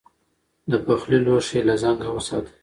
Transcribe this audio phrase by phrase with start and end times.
[0.71, 2.53] د پخلي لوښي له زنګ وساتئ.